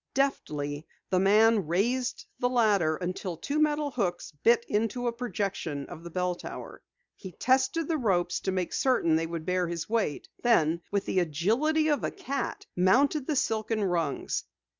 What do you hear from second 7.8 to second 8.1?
the